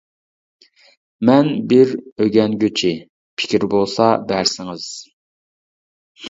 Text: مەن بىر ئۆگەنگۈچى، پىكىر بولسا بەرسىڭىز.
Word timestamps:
مەن 1.29 1.49
بىر 1.73 1.91
ئۆگەنگۈچى، 2.25 2.95
پىكىر 3.43 3.67
بولسا 3.75 4.09
بەرسىڭىز. 4.33 4.89